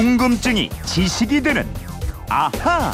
[0.00, 1.68] 궁금증이 지식이 되는
[2.30, 2.90] 아하.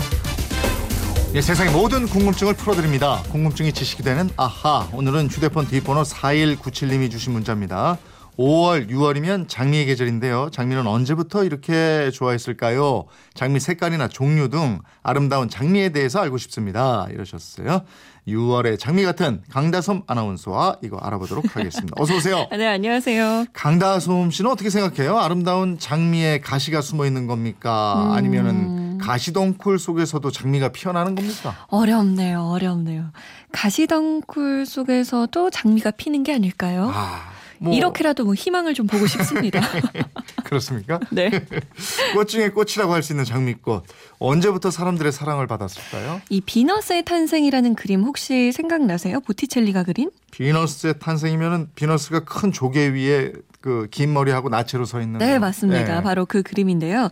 [1.35, 3.23] 예, 세상의 모든 궁금증을 풀어드립니다.
[3.31, 4.89] 궁금증이 지식이 되는 아하.
[4.93, 7.97] 오늘은 휴대폰 뒷번호 4197님이 주신 문자입니다.
[8.39, 10.51] 5월, 6월이면 장미의 계절인데요.
[10.53, 13.07] 장미는 언제부터 이렇게 좋아했을까요?
[13.35, 17.07] 장미 색깔이나 종류 등 아름다운 장미에 대해서 알고 싶습니다.
[17.11, 17.83] 이러셨어요.
[18.29, 21.95] 6월의 장미 같은 강다솜 아나운서와 이거 알아보도록 하겠습니다.
[21.97, 22.47] 어서 오세요.
[22.53, 23.47] 네, 안녕하세요.
[23.53, 25.17] 강다솜 씨는 어떻게 생각해요?
[25.17, 28.07] 아름다운 장미에 가시가 숨어 있는 겁니까?
[28.07, 28.13] 음.
[28.13, 31.55] 아니면은 가시덩굴 속에서도 장미가 피어나는 겁니까?
[31.69, 33.13] 어렵네요, 어렵네요.
[33.53, 36.91] 가시덩굴 속에서도 장미가 피는 게 아닐까요?
[36.93, 39.61] 아, 뭐 이렇게라도 뭐 희망을 좀 보고 싶습니다.
[40.45, 41.01] 그렇습니까?
[41.11, 41.31] 네.
[42.15, 43.85] 꽃 중에 꽃이라고 할 수 있는 장미꽃
[44.19, 46.21] 언제부터 사람들의 사랑을 받았을까요?
[46.29, 49.21] 이 비너스의 탄생이라는 그림 혹시 생각나세요?
[49.21, 50.11] 보티첼리가 그린?
[50.31, 55.41] 비너스의 탄생이면은 비너스가 큰 조개 위에 그 긴 머리하고 나체로 서 있는 네, 거.
[55.41, 55.97] 맞습니다.
[55.97, 56.03] 네.
[56.03, 57.09] 바로 그 그림인데요.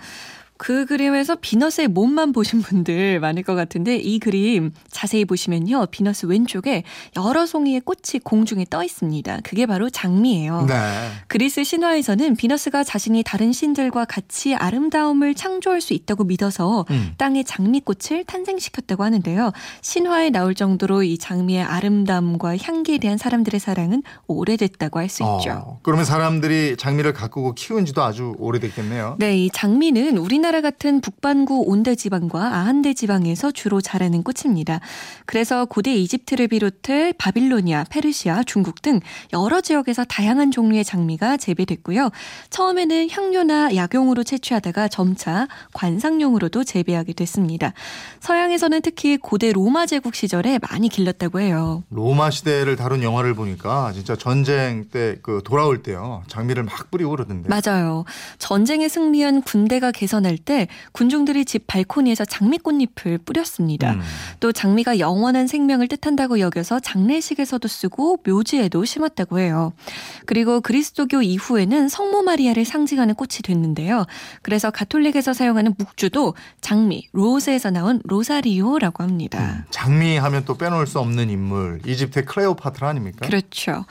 [0.64, 5.84] 그 그림에서 비너스의 몸만 보신 분들 많을 것 같은데 이 그림 자세히 보시면요.
[5.90, 6.84] 비너스 왼쪽에
[7.18, 9.40] 여러 송이의 꽃이 공중에 떠 있습니다.
[9.44, 10.64] 그게 바로 장미예요.
[10.66, 10.74] 네.
[11.28, 17.12] 그리스 신화에서는 비너스가 자신이 다른 신들과 같이 아름다움을 창조할 수 있다고 믿어서 음.
[17.18, 19.52] 땅에 장미꽃을 탄생시켰다고 하는데요.
[19.82, 25.50] 신화에 나올 정도로 이 장미의 아름다움과 향기에 대한 사람들의 사랑은 오래됐다고 할 수 있죠.
[25.50, 29.16] 어, 그러면 사람들이 장미를 가꾸고 키운 지도 아주 오래됐겠네요.
[29.18, 34.80] 네, 이 장미는 우리나라 같은 북반구 온대 지방과 아한대 지방에서 주로 자라는 꽃입니다.
[35.26, 39.00] 그래서 고대 이집트를 비롯해 바빌로니아, 페르시아, 중국 등
[39.32, 42.10] 여러 지역에서 다양한 종류의 장미가 재배됐고요.
[42.50, 47.72] 처음에는 향료나 약용으로 채취하다가 점차 관상용으로도 재배하게 됐습니다.
[48.20, 51.82] 서양에서는 특히 고대 로마 제국 시절에 많이 길렀다고 해요.
[51.90, 57.48] 로마 시대를 다룬 영화를 보니까 진짜 전쟁 때 그 돌아올 때요 장미를 막 뿌리고 그러던데.
[57.48, 58.04] 맞아요.
[58.38, 63.92] 전쟁에 승리한 군대가 개선할 때 군중들이 집 발코니에서 장미꽃잎을 뿌렸습니다.
[63.92, 64.00] 음.
[64.40, 69.72] 또 장미가 영원한 생명을 뜻한다고 여겨서 장례식에서도 쓰고 묘지에도 심었다고 해요.
[70.26, 74.04] 그리고 그리스도교 이후에는 성모 마리아를 상징하는 꽃이 됐는데요.
[74.42, 79.64] 그래서 가톨릭에서 사용하는 묵주도 장미, rose에서 나온 로사리오라고 합니다.
[79.70, 83.26] 장미 하면 또 빼놓을 수 없는 인물 이집트의 클레오파트라 아닙니까?
[83.26, 83.84] 그렇죠.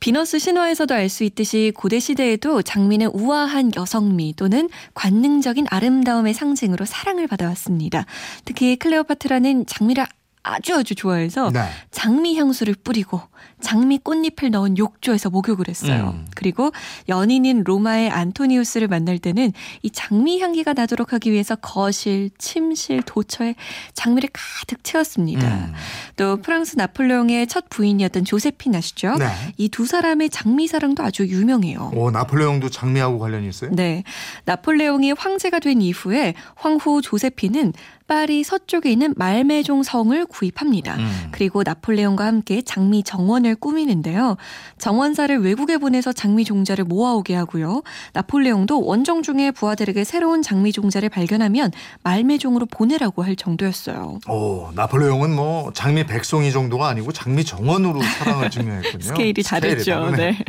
[0.00, 6.84] 비너스 신화에서도 알 수 있듯이 고대 시대에도 장미는 우아한 여성미 또는 관능적인 아름 다움의 상징으로
[6.84, 8.06] 사랑을 받아왔습니다.
[8.44, 10.06] 특히 클레오파트라는 장미를
[10.48, 11.68] 아주 아주 좋아해서 네.
[11.90, 13.20] 장미 향수를 뿌리고
[13.60, 16.14] 장미 꽃잎을 넣은 욕조에서 목욕을 했어요.
[16.14, 16.26] 음.
[16.36, 16.70] 그리고
[17.08, 19.52] 연인인 로마의 안토니우스를 만날 때는
[19.82, 23.56] 이 장미 향기가 나도록 하기 위해서 거실, 침실, 도처에
[23.94, 25.48] 장미를 가득 채웠습니다.
[25.48, 25.72] 음.
[26.14, 29.16] 또 프랑스 나폴레옹의 첫 부인이었던 조세핀 아시죠?
[29.16, 29.26] 네.
[29.56, 31.90] 이두 사람의 장미 사랑도 아주 유명해요.
[31.94, 33.70] 오 나폴레옹도 장미하고 관련이 있어요?
[33.72, 34.04] 네.
[34.44, 37.72] 나폴레옹이 황제가 된 이후에 황후 조세핀은
[38.06, 40.94] 파리 서쪽에 있는 말메종 성을 구입합니다.
[40.96, 41.28] 음.
[41.32, 44.36] 그리고 나폴레옹과 함께 장미 정원을 꾸미는데요.
[44.78, 47.82] 정원사를 외국에 보내서 장미 종자를 모아오게 하고요.
[48.12, 51.72] 나폴레옹도 원정 중에 부하들에게 새로운 장미 종자를 발견하면
[52.04, 54.20] 말메종으로 보내라고 할 정도였어요.
[54.28, 59.02] 오 나폴레옹은 뭐 장미 백송이 정도가 아니고 장미 정원으로 사랑을 증명했군요.
[59.04, 59.92] 스케일이 다르죠.
[59.92, 60.16] 다르네.
[60.16, 60.44] 네.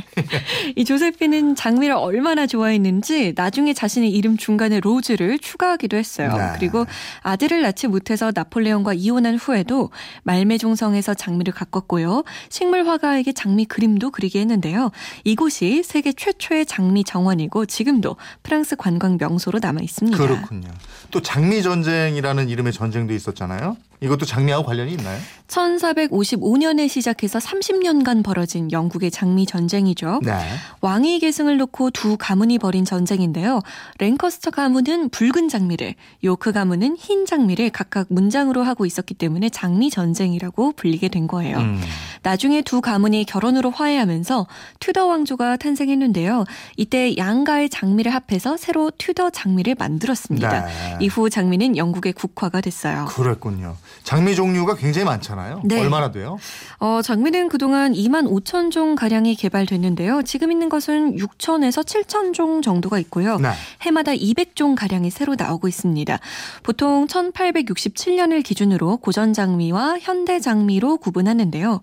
[0.76, 6.36] 이 조세피는 장미를 얼마나 좋아했는지 나중에 자신의 이름 중간에 로즈를 추가하기도 했어요.
[6.36, 6.52] 네.
[6.56, 6.86] 그리고
[7.22, 9.90] 아들을 낳지 못해서 나폴레옹과 이혼한 후에도
[10.24, 12.24] 말메종성에서 장미를 가꿨고요.
[12.50, 14.92] 식물 화가에게 장미 그림도 그리게 했는데요.
[15.24, 20.18] 이곳이 세계 최초의 장미 정원이고 지금도 프랑스 관광 명소로 남아 있습니다.
[20.18, 20.70] 그렇군요.
[21.12, 23.78] 또 장미 전쟁이라는 이름의 전쟁도 있었잖아요.
[24.00, 25.20] 이것도 장미하고 관련이 있나요?
[25.48, 30.20] 1455년에 시작해서 30년간 벌어진 영국의 장미 전쟁이죠.
[30.24, 30.34] 네.
[30.82, 33.62] 왕위 계승을 놓고 두 가문이 벌인 전쟁인데요.
[33.98, 40.74] 랭커스터 가문은 붉은 장미를, 요크 가문은 흰 장미를 각각 문장으로 하고 있었기 때문에 장미 전쟁이라고
[40.74, 41.58] 불리게 된 거예요.
[41.58, 41.82] 음.
[42.24, 44.48] 나중에 두 가문이 결혼으로 화해하면서
[44.80, 46.44] 튜더 왕조가 탄생했는데요.
[46.76, 50.66] 이때 양가의 장미를 합해서 새로 튜더 장미를 만들었습니다.
[50.66, 50.98] 네.
[51.00, 53.06] 이후 장미는 영국의 국화가 됐어요.
[53.06, 53.78] 그랬군요.
[54.04, 55.62] 장미 종류가 굉장히 많잖아요.
[55.66, 55.80] 네.
[55.80, 56.38] 얼마나 돼요?
[56.80, 60.24] 어, 장미는 그동안 2만 5천 종 가량이 개발됐는데요.
[60.24, 63.38] 지금 있는 것은 6천에서 7천 종 정도가 있고요.
[63.38, 63.50] 네.
[63.82, 66.20] 해마다 200종 가량이 새로 나오고 있습니다.
[66.64, 71.82] 보통 1867년을 기준으로 고전 장미와 현대 장미로 구분하는데요.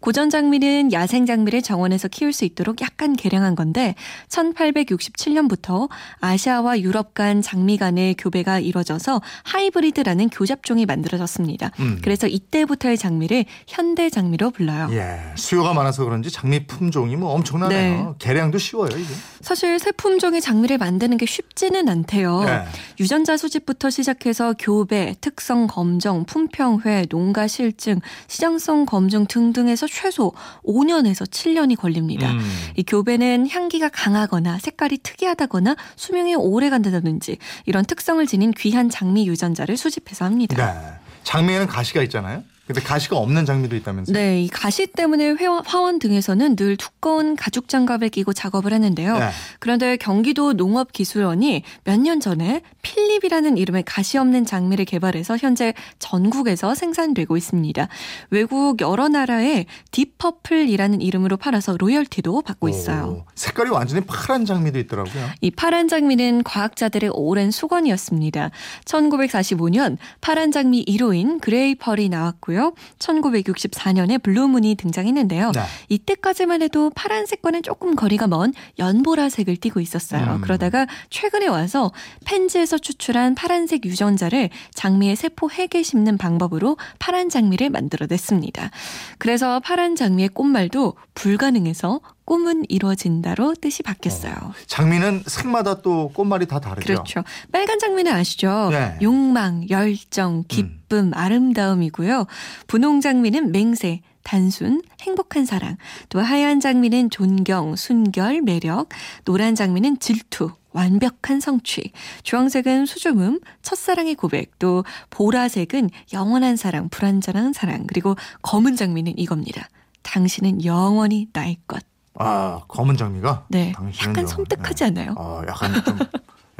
[0.00, 3.94] 고전 장미는 야생 장미를 정원에서 키울 수 있도록 약간 개량한 건데
[4.28, 5.88] 1867년부터
[6.20, 11.41] 아시아와 유럽 간 장미 간의 교배가 이뤄져서 하이브리드라는 교잡종이 만들어졌습니다.
[11.42, 11.70] 있습니다.
[11.80, 11.98] 음.
[12.02, 14.88] 그래서 이때부터의 장미를 현대 장미로 불러요.
[14.92, 18.04] 예, 수요가 많아서 그런지 장미 품종이 뭐 엄청나네요.
[18.04, 18.14] 네.
[18.18, 19.08] 개량도 쉬워요 이게.
[19.40, 22.44] 사실 새 품종의 장미를 만드는 게 쉽지는 않대요.
[22.44, 22.64] 네.
[23.00, 30.32] 유전자 수집부터 시작해서 교배, 특성 검정, 품평회, 농가 실증, 시장성 검증 등등에서 최소
[30.64, 32.30] 5년에서 7년이 걸립니다.
[32.30, 32.40] 음.
[32.76, 39.76] 이 교배는 향기가 강하거나 색깔이 특이하다거나 수명이 오래 간다든지 이런 특성을 지닌 귀한 장미 유전자를
[39.76, 40.72] 수집해서 합니다.
[40.72, 41.01] 네.
[41.24, 42.42] 장미에는 가시가 있잖아요.
[42.66, 44.16] 근데 가시가 없는 장미도 있다면서요?
[44.16, 49.18] 네, 이 가시 때문에 회화, 화원 등에서는 늘 두꺼운 가죽 장갑을 끼고 작업을 했는데요.
[49.18, 49.30] 네.
[49.58, 57.36] 그런데 경기도 농업기술원이 몇 년 전에 필립이라는 이름의 가시 없는 장미를 개발해서 현재 전국에서 생산되고
[57.36, 57.88] 있습니다.
[58.30, 63.04] 외국 여러 나라에 Deep Purple이라는 이름으로 팔아서 로열티도 받고 있어요.
[63.04, 65.30] 오, 색깔이 완전히 파란 장미도 있더라고요.
[65.40, 68.50] 이 파란 장미는 과학자들의 오랜 숙원이었습니다.
[68.84, 72.61] 1945년 파란 장미 1호인 Grey Pearl이 나왔고요.
[72.98, 75.52] 1964년에 Blue Moon이 등장했는데요.
[75.52, 75.62] 네.
[75.88, 80.36] 이때까지만 해도 파란색과는 조금 거리가 먼 연보라색을 띠고 있었어요.
[80.36, 80.40] 음.
[80.40, 81.92] 그러다가 최근에 와서
[82.24, 88.70] 펜지에서 추출한 파란색 유전자를 장미의 세포 핵에 심는 방법으로 파란 장미를 만들어냈습니다.
[89.18, 92.00] 그래서 파란 장미의 꽃말도 불가능해서
[92.32, 94.32] 꿈은 이루어진다로 뜻이 바뀌었어요.
[94.66, 96.86] 장미는 색마다 또 꽃말이 다 다르죠.
[96.86, 97.22] 그렇죠.
[97.52, 98.70] 빨간 장미는 아시죠?
[98.70, 98.96] 네.
[99.02, 102.24] 욕망, 열정, 기쁨, 아름다움이고요.
[102.68, 105.76] 분홍 장미는 맹세, 단순, 행복한 사랑.
[106.08, 108.88] 또 하얀 장미는 존경, 순결, 매력.
[109.26, 110.52] 노란 장미는 질투.
[110.70, 111.92] 완벽한 성취.
[112.22, 114.58] 주황색은 수줍음, 첫사랑의 고백.
[114.58, 117.86] 또 보라색은 영원한 사랑, 불완전한 사랑.
[117.86, 119.68] 그리고 검은 장미는 이겁니다.
[120.00, 121.91] 당신은 영원히 나의 것.
[122.14, 123.46] 아 검은 장미가.
[123.48, 123.72] 네.
[123.72, 125.14] 당신은 약간 영- 섬뜩하지 않아요?
[125.16, 125.98] 아 약간 좀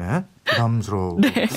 [0.01, 0.25] 예?
[0.45, 1.19] 부담스러워.
[1.21, 1.47] 네.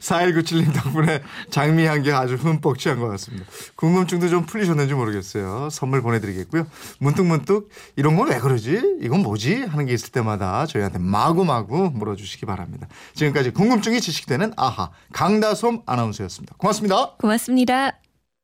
[0.00, 3.46] 4197님 덕분에 장미 향기 아주 흠뻑 취한 것 같습니다.
[3.74, 5.68] 궁금증도 좀 풀리셨는지 모르겠어요.
[5.70, 6.66] 선물 보내드리겠고요.
[7.00, 8.98] 문득문득 이런 건 왜 그러지?
[9.00, 9.62] 이건 뭐지?
[9.64, 12.86] 하는 게 있을 때마다 저희한테 마구마구 물어주시기 바랍니다.
[13.14, 16.54] 지금까지 궁금증이 지식되는 아하 강다솜 아나운서였습니다.
[16.58, 17.12] 고맙습니다.
[17.18, 17.92] 고맙습니다.